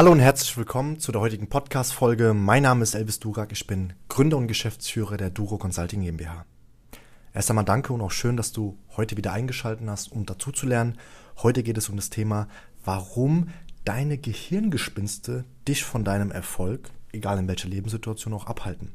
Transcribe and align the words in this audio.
Hallo 0.00 0.12
und 0.12 0.20
herzlich 0.20 0.56
willkommen 0.56 0.98
zu 0.98 1.12
der 1.12 1.20
heutigen 1.20 1.50
Podcast-Folge. 1.50 2.32
Mein 2.32 2.62
Name 2.62 2.84
ist 2.84 2.94
Elvis 2.94 3.20
Durak, 3.20 3.52
ich 3.52 3.66
bin 3.66 3.92
Gründer 4.08 4.38
und 4.38 4.48
Geschäftsführer 4.48 5.18
der 5.18 5.28
Duro 5.28 5.58
Consulting 5.58 6.00
GmbH. 6.00 6.46
Erst 7.34 7.50
einmal 7.50 7.66
danke 7.66 7.92
und 7.92 8.00
auch 8.00 8.10
schön, 8.10 8.38
dass 8.38 8.50
du 8.50 8.78
heute 8.96 9.18
wieder 9.18 9.34
eingeschaltet 9.34 9.86
hast, 9.86 10.10
um 10.10 10.24
dazu 10.24 10.52
zu 10.52 10.64
lernen. 10.64 10.96
Heute 11.42 11.62
geht 11.62 11.76
es 11.76 11.90
um 11.90 11.96
das 11.96 12.08
Thema, 12.08 12.48
warum 12.82 13.50
deine 13.84 14.16
Gehirngespinste 14.16 15.44
dich 15.68 15.84
von 15.84 16.02
deinem 16.02 16.30
Erfolg, 16.30 16.88
egal 17.12 17.38
in 17.38 17.46
welcher 17.46 17.68
Lebenssituation, 17.68 18.32
auch 18.32 18.46
abhalten. 18.46 18.94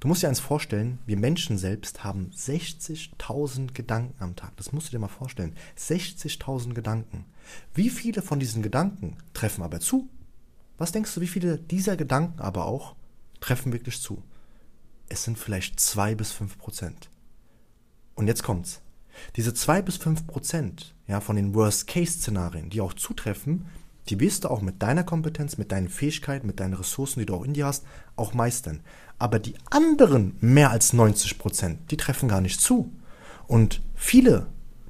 Du 0.00 0.08
musst 0.08 0.24
dir 0.24 0.28
eins 0.28 0.40
vorstellen, 0.40 0.98
wir 1.06 1.16
Menschen 1.16 1.58
selbst 1.58 2.02
haben 2.02 2.32
60.000 2.36 3.72
Gedanken 3.72 4.20
am 4.20 4.34
Tag. 4.34 4.56
Das 4.56 4.72
musst 4.72 4.88
du 4.88 4.90
dir 4.90 4.98
mal 4.98 5.06
vorstellen. 5.06 5.54
60.000 5.78 6.74
Gedanken. 6.74 7.26
Wie 7.72 7.88
viele 7.88 8.20
von 8.20 8.40
diesen 8.40 8.62
Gedanken 8.64 9.16
treffen 9.32 9.62
aber 9.62 9.78
zu? 9.78 10.08
Was 10.80 10.92
denkst 10.92 11.14
du, 11.14 11.20
wie 11.20 11.26
viele 11.26 11.58
dieser 11.58 11.94
Gedanken 11.94 12.40
aber 12.40 12.64
auch 12.64 12.96
treffen 13.40 13.70
wirklich 13.74 14.00
zu? 14.00 14.22
Es 15.10 15.24
sind 15.24 15.38
vielleicht 15.38 15.78
zwei 15.78 16.14
bis 16.14 16.32
fünf 16.32 16.56
Prozent. 16.56 17.10
Und 18.14 18.28
jetzt 18.28 18.42
kommt's. 18.42 18.80
Diese 19.36 19.52
zwei 19.52 19.82
bis 19.82 19.98
fünf 19.98 20.26
Prozent, 20.26 20.94
ja, 21.06 21.20
von 21.20 21.36
den 21.36 21.54
Worst-Case-Szenarien, 21.54 22.70
die 22.70 22.80
auch 22.80 22.94
zutreffen, 22.94 23.66
die 24.08 24.20
wirst 24.20 24.44
du 24.44 24.48
auch 24.48 24.62
mit 24.62 24.82
deiner 24.82 25.04
Kompetenz, 25.04 25.58
mit 25.58 25.70
deinen 25.70 25.90
Fähigkeiten, 25.90 26.46
mit 26.46 26.60
deinen 26.60 26.72
Ressourcen, 26.72 27.20
die 27.20 27.26
du 27.26 27.34
auch 27.34 27.44
in 27.44 27.52
dir 27.52 27.66
hast, 27.66 27.84
auch 28.16 28.32
meistern. 28.32 28.80
Aber 29.18 29.38
die 29.38 29.56
anderen 29.68 30.38
mehr 30.40 30.70
als 30.70 30.94
90 30.94 31.38
Prozent, 31.38 31.90
die 31.90 31.98
treffen 31.98 32.26
gar 32.26 32.40
nicht 32.40 32.58
zu. 32.58 32.90
Und 33.46 33.82
viele 33.94 34.46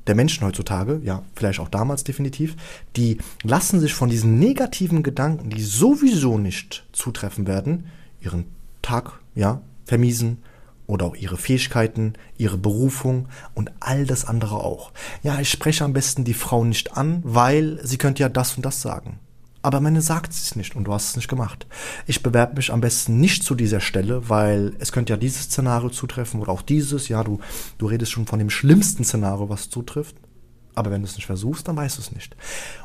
der 0.07 0.15
Menschen 0.15 0.47
heutzutage, 0.47 1.01
ja, 1.05 1.23
vielleicht 1.35 1.61
auch 1.61 1.69
damals 1.69 2.05
definitiv, 2.05 2.57
die 2.97 3.19
lassen 3.43 3.81
sich 3.81 3.95
von 3.95 4.11
diesen 4.11 4.39
negativen 4.39 5.03
Gedanken, 5.03 5.51
die 5.51 5.63
sowieso 5.63 6.39
nicht 6.39 6.85
zutreffen 6.93 7.47
werden, 7.47 7.87
ihren 8.21 8.47
Tag, 8.83 9.21
ja, 9.35 9.61
vermiesen 9.85 10.39
oder 10.87 11.07
auch 11.07 11.17
ihre 11.17 11.37
Fähigkeiten, 11.37 12.15
ihre 12.37 12.59
Berufung 12.59 13.29
und 13.55 13.71
all 13.81 14.05
das 14.07 14.25
andere 14.25 14.57
auch. 14.57 14.93
Ja, 15.23 15.41
ich 15.41 15.51
spreche 15.51 15.85
am 15.85 15.93
besten 15.93 16.25
die 16.25 16.35
Frau 16.35 16.65
nicht 16.65 16.97
an, 16.97 17.21
weil 17.25 17.79
sie 17.83 17.99
könnte 17.99 18.23
ja 18.23 18.29
das 18.29 18.57
und 18.57 18.67
das 18.67 18.83
sagen. 18.83 19.21
Aber 19.63 19.81
meine 19.81 20.01
sagt 20.01 20.33
es 20.33 20.57
nicht 20.57 20.75
und 20.75 20.85
du 20.85 20.93
hast 20.93 21.11
es 21.11 21.17
nicht 21.17 21.29
gemacht. 21.29 21.67
Ich 22.07 22.23
bewerbe 22.23 22.57
mich 22.57 22.73
am 22.73 22.81
besten 22.81 23.21
nicht 23.21 23.43
zu 23.43 23.55
dieser 23.55 23.81
Stelle, 23.81 24.29
weil 24.29 24.75
es 24.79 24.91
könnte 24.91 25.13
ja 25.13 25.17
dieses 25.19 25.45
Szenario 25.45 25.91
zutreffen 25.91 26.41
oder 26.41 26.53
auch 26.53 26.63
dieses. 26.63 27.09
Ja, 27.09 27.23
du, 27.25 27.41
du 27.77 27.87
redest 27.87 28.13
schon 28.13 28.27
von 28.27 28.39
dem 28.39 28.51
schlimmsten 28.51 29.05
Szenario, 29.05 29.49
was 29.51 29.69
zutrifft. 29.69 30.17
Aber 30.75 30.91
wenn 30.91 31.03
du 31.03 31.09
es 31.09 31.17
nicht 31.17 31.27
versuchst, 31.27 31.69
dann 31.69 31.77
weißt 31.77 31.99
du 31.99 32.03
es 32.03 32.13
nicht. 32.13 32.37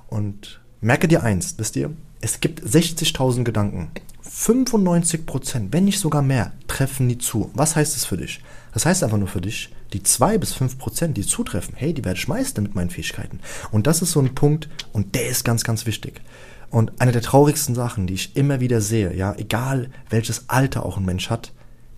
Und 0.08 0.62
merke 0.82 1.08
dir 1.08 1.24
eins, 1.24 1.56
wisst 1.58 1.78
ihr, 1.78 1.92
es 2.20 2.42
gibt 2.42 2.62
60.000 2.62 3.44
Gedanken. 3.44 3.92
95 4.22 5.26
Prozent, 5.26 5.72
wenn 5.72 5.86
nicht 5.86 6.00
sogar 6.00 6.22
mehr, 6.22 6.52
treffen 6.68 7.08
nie 7.08 7.20
zu. 7.20 7.52
Was 7.54 7.76
heißt 7.76 7.96
das 7.96 8.06
für 8.06 8.18
dich? 8.18 8.42
Das 8.74 8.86
heißt 8.86 9.04
einfach 9.04 9.18
nur 9.18 9.30
für 9.30 9.40
dich, 9.40 9.74
die 9.94 10.04
2 10.04 10.40
bis 10.40 10.54
5 10.54 10.78
Prozent, 10.78 11.16
die 11.16 11.26
zutreffen, 11.26 11.76
hey, 11.78 11.94
die 11.94 12.04
werde 12.04 12.20
ich 12.20 12.28
meistern 12.28 12.64
mit 12.64 12.76
meinen 12.76 12.90
Fähigkeiten. 12.90 13.40
Und 13.72 13.88
das 13.88 14.02
ist 14.02 14.12
so 14.12 14.20
ein 14.20 14.36
Punkt 14.36 14.68
und 14.92 15.16
der 15.16 15.30
ist 15.30 15.46
ganz, 15.46 15.64
ganz 15.64 15.86
wichtig. 15.86 16.22
Und 16.70 17.00
eine 17.00 17.12
der 17.12 17.22
traurigsten 17.22 17.76
Sachen, 17.76 18.08
die 18.08 18.16
ich 18.16 18.36
immer 18.36 18.60
wieder 18.60 18.82
sehe, 18.82 19.14
ja, 19.14 19.34
egal 19.36 19.90
welches 20.10 20.50
Alter 20.50 20.86
auch 20.86 20.98
ein 20.98 21.06
Mensch 21.06 21.30
hat, 21.30 21.54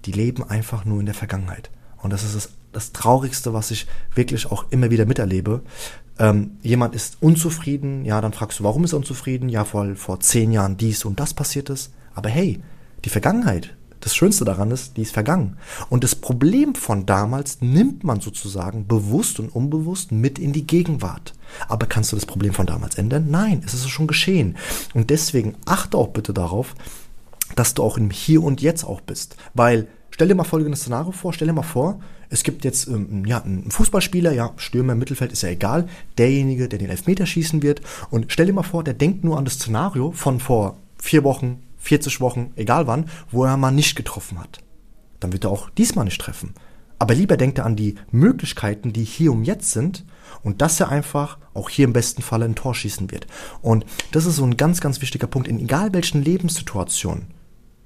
die 0.06 0.12
leben 0.12 0.44
einfach 0.44 0.86
nur 0.86 1.00
in 1.00 1.06
der 1.06 1.16
Vergangenheit. 1.16 1.70
Und 1.98 2.12
das 2.12 2.24
ist 2.24 2.36
das, 2.36 2.50
das 2.72 2.92
Traurigste, 2.94 3.54
was 3.54 3.72
ich 3.72 3.88
wirklich 4.14 4.52
auch 4.52 4.66
immer 4.72 4.92
wieder 4.92 5.06
miterlebe. 5.06 5.62
Ähm, 6.20 6.58
jemand 6.62 6.96
ist 6.96 7.18
unzufrieden, 7.22 8.06
ja, 8.06 8.22
dann 8.22 8.34
fragst 8.34 8.60
du, 8.60 8.64
warum 8.64 8.84
ist 8.84 8.94
er 8.94 8.98
unzufrieden? 8.98 9.50
Ja, 9.50 9.66
vor, 9.66 9.96
vor 9.96 10.20
zehn 10.20 10.52
Jahren 10.52 10.78
dies 10.78 11.06
und 11.06 11.20
das 11.20 11.34
passiert 11.34 11.70
ist. 11.70 11.92
Aber 12.14 12.30
hey, 12.30 12.62
die 13.06 13.10
Vergangenheit, 13.10 13.76
das 14.00 14.16
Schönste 14.16 14.46
daran 14.46 14.72
ist, 14.72 14.98
die 14.98 15.02
ist 15.02 15.14
vergangen. 15.14 15.58
Und 15.90 16.04
das 16.04 16.16
Problem 16.16 16.76
von 16.76 17.06
damals 17.06 17.62
nimmt 17.62 18.04
man 18.04 18.22
sozusagen 18.22 18.88
bewusst 18.88 19.40
und 19.40 19.50
unbewusst 19.50 20.12
mit 20.12 20.40
in 20.40 20.54
die 20.54 20.68
Gegenwart. 20.68 21.34
Aber 21.68 21.86
kannst 21.86 22.12
du 22.12 22.16
das 22.16 22.26
Problem 22.26 22.54
von 22.54 22.66
damals 22.66 22.96
ändern? 22.96 23.28
Nein, 23.30 23.64
es 23.66 23.74
ist 23.74 23.90
schon 23.90 24.08
geschehen. 24.08 24.58
Und 24.94 25.10
deswegen 25.10 25.56
achte 25.66 25.98
auch 25.98 26.10
bitte 26.10 26.34
darauf, 26.34 26.76
dass 27.56 27.74
du 27.74 27.84
auch 27.84 27.98
im 27.98 28.12
Hier 28.12 28.44
und 28.44 28.62
Jetzt 28.62 28.84
auch 28.84 29.02
bist. 29.02 29.36
Weil, 29.54 29.88
stell 30.12 30.28
dir 30.28 30.36
mal 30.36 30.44
folgendes 30.44 30.82
Szenario 30.82 31.12
vor, 31.12 31.34
stell 31.34 31.48
dir 31.48 31.54
mal 31.54 31.64
vor, 31.64 32.00
es 32.30 32.44
gibt 32.44 32.66
jetzt 32.66 32.88
ähm, 32.88 33.26
ja, 33.26 33.42
einen 33.42 33.72
Fußballspieler, 33.72 34.34
ja, 34.34 34.52
Stürmer 34.58 34.94
im 34.94 35.00
Mittelfeld 35.00 35.32
ist 35.32 35.44
ja 35.44 35.50
egal, 35.50 35.88
derjenige, 36.18 36.68
der 36.68 36.80
den 36.80 36.90
Elfmeter 36.90 37.26
schießen 37.26 37.64
wird. 37.64 37.82
Und 38.10 38.32
stell 38.32 38.46
dir 38.46 38.54
mal 38.54 38.64
vor, 38.64 38.84
der 38.84 38.94
denkt 38.94 39.24
nur 39.24 39.38
an 39.38 39.46
das 39.46 39.56
Szenario 39.56 40.12
von 40.12 40.40
vor 40.40 40.78
vier 41.00 41.24
Wochen, 41.24 41.62
40 41.88 42.20
Wochen, 42.20 42.52
egal 42.56 42.86
wann, 42.86 43.10
wo 43.32 43.46
er 43.46 43.56
mal 43.56 43.72
nicht 43.72 43.96
getroffen 43.96 44.40
hat. 44.40 44.60
Dann 45.22 45.32
wird 45.32 45.46
er 45.46 45.52
auch 45.52 45.70
diesmal 45.70 46.06
nicht 46.06 46.20
treffen. 46.20 46.54
Aber 47.00 47.14
lieber 47.14 47.38
denkt 47.38 47.60
er 47.60 47.66
an 47.66 47.76
die 47.76 47.96
Möglichkeiten, 48.12 48.92
die 48.92 49.04
hier 49.06 49.32
um 49.32 49.44
jetzt 49.44 49.72
sind 49.72 50.06
und 50.44 50.62
dass 50.62 50.80
er 50.80 50.90
einfach 50.90 51.38
auch 51.54 51.70
hier 51.70 51.86
im 51.86 51.94
besten 51.94 52.22
Falle 52.22 52.46
ein 52.46 52.56
Tor 52.56 52.76
schießen 52.76 53.10
wird. 53.12 53.28
Und 53.62 53.86
das 54.12 54.26
ist 54.26 54.36
so 54.36 54.44
ein 54.44 54.58
ganz, 54.58 54.82
ganz 54.82 55.02
wichtiger 55.02 55.28
Punkt 55.28 55.48
in 55.48 55.60
egal 55.60 55.94
welchen 55.94 56.24
Lebenssituationen. 56.24 57.28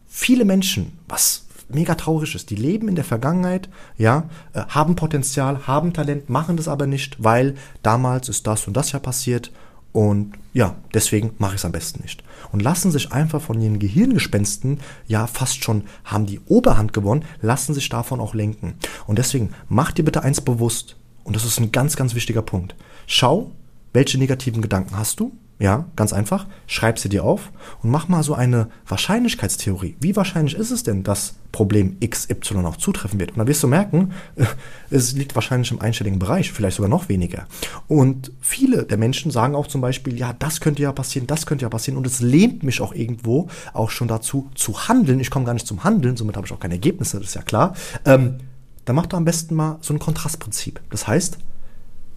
Viele 0.07 0.45
Menschen, 0.45 0.97
was 1.07 1.45
mega 1.69 1.95
traurig 1.95 2.34
ist, 2.35 2.50
die 2.50 2.56
leben 2.56 2.88
in 2.88 2.95
der 2.95 3.03
Vergangenheit, 3.03 3.69
ja, 3.97 4.29
äh, 4.53 4.61
haben 4.67 4.95
Potenzial, 4.95 5.67
haben 5.67 5.94
Talent, 5.94 6.29
machen 6.29 6.57
das 6.57 6.67
aber 6.67 6.88
nicht, 6.88 7.23
weil 7.23 7.56
damals 7.84 8.29
ist 8.29 8.47
das 8.47 8.67
und 8.67 8.75
das 8.75 8.91
ja 8.91 9.00
passiert 9.00 9.51
und 9.94 10.34
ja, 10.53 10.75
deswegen 10.94 11.34
mache 11.38 11.56
ich 11.56 11.62
es 11.62 11.66
am 11.66 11.72
besten 11.72 12.02
nicht. 12.02 12.24
Und 12.52 12.62
lassen 12.62 12.91
sich 12.91 13.12
einfach 13.12 13.41
von 13.41 13.62
ihren 13.62 13.79
Gehirngespensten, 13.79 14.79
ja, 15.07 15.28
fast 15.28 15.63
schon 15.63 15.84
haben 16.03 16.25
die 16.25 16.40
Oberhand 16.47 16.94
gewonnen, 16.94 17.25
lassen 17.41 17.74
sich 17.74 17.90
davon 17.90 18.19
auch 18.19 18.34
lenken. 18.34 18.75
Und 19.07 19.18
deswegen 19.18 19.52
mach 19.69 19.91
dir 19.91 20.03
bitte 20.03 20.24
eins 20.24 20.41
bewusst. 20.41 20.97
Und 21.24 21.35
das 21.35 21.46
ist 21.46 21.59
ein 21.59 21.72
ganz, 21.72 21.96
ganz 21.96 22.16
wichtiger 22.16 22.41
Punkt. 22.41 22.75
Schau, 23.06 23.52
welche 23.94 24.18
negativen 24.18 24.62
Gedanken 24.62 24.97
hast 24.97 25.19
du 25.19 25.34
ja, 25.61 25.85
ganz 25.95 26.11
einfach. 26.11 26.47
Schreib 26.66 26.97
sie 26.97 27.07
dir 27.07 27.23
auf 27.23 27.51
und 27.83 27.91
mach 27.91 28.07
mal 28.07 28.23
so 28.23 28.33
eine 28.33 28.67
Wahrscheinlichkeitstheorie. 28.88 29.95
Wie 29.99 30.16
wahrscheinlich 30.16 30.55
ist 30.55 30.72
es 30.72 30.81
denn, 30.81 31.03
dass 31.03 31.35
Problem 31.51 31.97
XY 31.99 32.66
auch 32.66 32.77
zutreffen 32.77 33.19
wird? 33.19 33.31
Und 33.31 33.38
dann 33.38 33.47
wirst 33.47 33.61
du 33.61 33.67
merken, 33.67 34.11
es 34.89 35.13
liegt 35.13 35.35
wahrscheinlich 35.35 35.69
im 35.72 35.79
einstelligen 35.79 36.17
Bereich, 36.17 36.51
vielleicht 36.51 36.77
sogar 36.77 36.89
noch 36.89 37.09
weniger. 37.09 37.45
Und 37.88 38.31
viele 38.41 38.85
der 38.85 38.97
Menschen 38.97 39.29
sagen 39.29 39.53
auch 39.53 39.67
zum 39.67 39.81
Beispiel, 39.81 40.17
ja, 40.17 40.33
das 40.33 40.61
könnte 40.61 40.81
ja 40.81 40.91
passieren, 40.91 41.27
das 41.27 41.45
könnte 41.45 41.61
ja 41.61 41.69
passieren. 41.69 41.95
Und 41.95 42.07
es 42.07 42.22
lehnt 42.22 42.63
mich 42.63 42.81
auch 42.81 42.95
irgendwo 42.95 43.47
auch 43.73 43.91
schon 43.91 44.07
dazu 44.07 44.49
zu 44.55 44.88
handeln. 44.88 45.19
Ich 45.19 45.29
komme 45.29 45.45
gar 45.45 45.53
nicht 45.53 45.67
zum 45.67 45.83
Handeln, 45.83 46.17
somit 46.17 46.38
habe 46.38 46.47
ich 46.47 46.53
auch 46.53 46.59
keine 46.59 46.73
Ergebnisse, 46.73 47.19
das 47.19 47.28
ist 47.28 47.35
ja 47.35 47.43
klar. 47.43 47.75
Ähm, 48.05 48.38
dann 48.85 48.95
mach 48.95 49.05
doch 49.05 49.19
am 49.19 49.25
besten 49.25 49.53
mal 49.53 49.78
so 49.81 49.93
ein 49.93 49.99
Kontrastprinzip. 49.99 50.81
Das 50.89 51.05
heißt, 51.05 51.38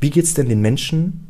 wie 0.01 0.09
geht 0.09 0.25
es 0.25 0.33
denn 0.33 0.49
den 0.49 0.63
Menschen 0.63 1.27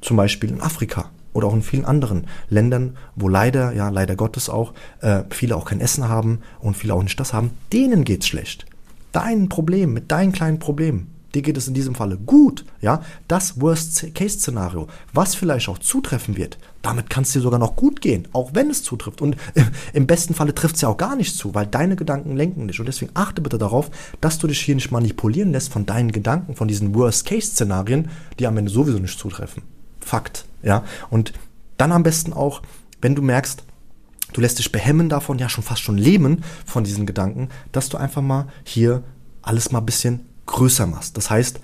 zum 0.00 0.16
Beispiel 0.16 0.50
in 0.50 0.60
Afrika? 0.60 1.10
Oder 1.34 1.48
auch 1.48 1.54
in 1.54 1.62
vielen 1.62 1.84
anderen 1.84 2.26
Ländern, 2.48 2.96
wo 3.14 3.28
leider, 3.28 3.72
ja, 3.72 3.90
leider 3.90 4.16
Gottes 4.16 4.48
auch, 4.48 4.72
äh, 5.02 5.24
viele 5.30 5.56
auch 5.56 5.66
kein 5.66 5.80
Essen 5.80 6.08
haben 6.08 6.40
und 6.60 6.76
viele 6.76 6.94
auch 6.94 7.02
nicht 7.02 7.20
das 7.20 7.34
haben, 7.34 7.50
denen 7.72 8.04
geht's 8.04 8.26
schlecht. 8.26 8.64
Dein 9.12 9.50
Problem 9.50 9.92
mit 9.92 10.10
deinen 10.10 10.32
kleinen 10.32 10.58
Problemen, 10.58 11.14
dir 11.34 11.42
geht 11.42 11.56
es 11.56 11.68
in 11.68 11.74
diesem 11.74 11.94
Falle 11.94 12.16
gut, 12.16 12.64
ja, 12.80 13.02
das 13.28 13.60
Worst-Case-Szenario, 13.60 14.88
was 15.12 15.34
vielleicht 15.34 15.68
auch 15.68 15.78
zutreffen 15.78 16.36
wird, 16.36 16.58
damit 16.82 17.10
kann 17.10 17.24
es 17.24 17.32
dir 17.32 17.40
sogar 17.40 17.58
noch 17.58 17.76
gut 17.76 18.00
gehen, 18.00 18.28
auch 18.32 18.50
wenn 18.54 18.70
es 18.70 18.82
zutrifft. 18.82 19.20
Und 19.22 19.36
im 19.92 20.06
besten 20.06 20.34
Falle 20.34 20.54
trifft 20.54 20.76
es 20.76 20.82
ja 20.82 20.88
auch 20.88 20.96
gar 20.96 21.16
nicht 21.16 21.36
zu, 21.36 21.54
weil 21.54 21.66
deine 21.66 21.96
Gedanken 21.96 22.36
lenken 22.36 22.68
dich. 22.68 22.78
Und 22.78 22.86
deswegen 22.86 23.10
achte 23.14 23.40
bitte 23.40 23.58
darauf, 23.58 23.90
dass 24.20 24.38
du 24.38 24.46
dich 24.46 24.60
hier 24.60 24.74
nicht 24.74 24.90
manipulieren 24.90 25.52
lässt 25.52 25.72
von 25.72 25.86
deinen 25.86 26.12
Gedanken, 26.12 26.54
von 26.54 26.68
diesen 26.68 26.94
Worst-Case-Szenarien, 26.94 28.10
die 28.38 28.46
am 28.46 28.56
Ende 28.56 28.70
sowieso 28.70 28.98
nicht 28.98 29.18
zutreffen. 29.18 29.62
Fakt. 30.00 30.44
Ja, 30.64 30.84
und 31.10 31.32
dann 31.76 31.92
am 31.92 32.02
besten 32.02 32.32
auch, 32.32 32.62
wenn 33.00 33.14
du 33.14 33.22
merkst, 33.22 33.64
du 34.32 34.40
lässt 34.40 34.58
dich 34.58 34.72
behemmen 34.72 35.08
davon, 35.08 35.38
ja 35.38 35.48
schon 35.48 35.64
fast 35.64 35.82
schon 35.82 35.98
lähmen 35.98 36.42
von 36.66 36.84
diesen 36.84 37.06
Gedanken, 37.06 37.50
dass 37.72 37.88
du 37.88 37.98
einfach 37.98 38.22
mal 38.22 38.48
hier 38.64 39.02
alles 39.42 39.70
mal 39.70 39.80
ein 39.80 39.86
bisschen 39.86 40.26
größer 40.46 40.86
machst. 40.86 41.16
Das 41.16 41.30
heißt, 41.30 41.60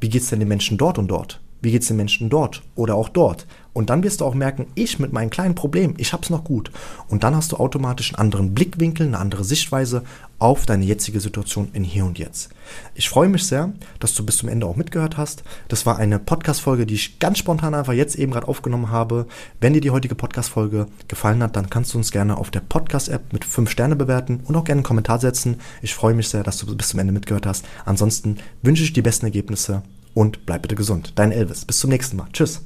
wie 0.00 0.08
geht's 0.08 0.28
denn 0.28 0.40
den 0.40 0.48
Menschen 0.48 0.78
dort 0.78 0.98
und 0.98 1.08
dort? 1.08 1.40
Wie 1.62 1.70
geht's 1.70 1.88
den 1.88 1.96
Menschen 1.96 2.30
dort 2.30 2.62
oder 2.74 2.94
auch 2.94 3.08
dort? 3.08 3.46
Und 3.72 3.90
dann 3.90 4.02
wirst 4.02 4.20
du 4.20 4.24
auch 4.24 4.34
merken, 4.34 4.66
ich 4.74 4.98
mit 4.98 5.12
meinen 5.12 5.30
kleinen 5.30 5.54
Problemen, 5.54 5.94
ich 5.98 6.12
hab's 6.12 6.30
noch 6.30 6.44
gut. 6.44 6.70
Und 7.08 7.22
dann 7.22 7.36
hast 7.36 7.52
du 7.52 7.56
automatisch 7.56 8.10
einen 8.10 8.20
anderen 8.20 8.54
Blickwinkel, 8.54 9.06
eine 9.06 9.18
andere 9.18 9.44
Sichtweise 9.44 10.02
auf 10.38 10.66
deine 10.66 10.84
jetzige 10.84 11.20
Situation 11.20 11.68
in 11.74 11.84
Hier 11.84 12.04
und 12.04 12.18
Jetzt. 12.18 12.48
Ich 12.94 13.08
freue 13.08 13.28
mich 13.28 13.44
sehr, 13.44 13.72
dass 13.98 14.14
du 14.14 14.24
bis 14.24 14.38
zum 14.38 14.48
Ende 14.48 14.66
auch 14.66 14.76
mitgehört 14.76 15.16
hast. 15.16 15.44
Das 15.68 15.86
war 15.86 15.98
eine 15.98 16.18
Podcast-Folge, 16.18 16.86
die 16.86 16.94
ich 16.94 17.18
ganz 17.18 17.38
spontan 17.38 17.74
einfach 17.74 17.92
jetzt 17.92 18.16
eben 18.16 18.32
gerade 18.32 18.48
aufgenommen 18.48 18.90
habe. 18.90 19.26
Wenn 19.60 19.74
dir 19.74 19.82
die 19.82 19.90
heutige 19.90 20.14
Podcast-Folge 20.14 20.86
gefallen 21.08 21.42
hat, 21.42 21.56
dann 21.56 21.68
kannst 21.68 21.92
du 21.92 21.98
uns 21.98 22.10
gerne 22.10 22.38
auf 22.38 22.50
der 22.50 22.60
Podcast-App 22.60 23.32
mit 23.32 23.44
5 23.44 23.70
Sterne 23.70 23.96
bewerten 23.96 24.40
und 24.44 24.56
auch 24.56 24.64
gerne 24.64 24.78
einen 24.78 24.84
Kommentar 24.84 25.20
setzen. 25.20 25.60
Ich 25.82 25.94
freue 25.94 26.14
mich 26.14 26.28
sehr, 26.28 26.42
dass 26.42 26.58
du 26.58 26.74
bis 26.74 26.88
zum 26.88 27.00
Ende 27.00 27.12
mitgehört 27.12 27.46
hast. 27.46 27.66
Ansonsten 27.84 28.38
wünsche 28.62 28.82
ich 28.82 28.94
die 28.94 29.02
besten 29.02 29.26
Ergebnisse 29.26 29.82
und 30.14 30.46
bleib 30.46 30.62
bitte 30.62 30.74
gesund. 30.74 31.12
Dein 31.16 31.32
Elvis. 31.32 31.66
Bis 31.66 31.78
zum 31.78 31.90
nächsten 31.90 32.16
Mal. 32.16 32.28
Tschüss. 32.32 32.62